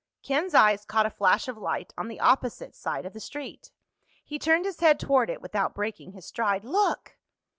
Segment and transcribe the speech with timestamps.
[0.23, 3.69] Ken's eyes caught a flash of light on the opposite side of the street.
[4.23, 6.63] He turned his head toward it without breaking his stride.
[6.65, 7.17] "Look!"